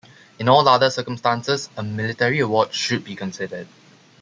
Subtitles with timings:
[0.39, 3.67] In all other circumstances, a military award should be considered.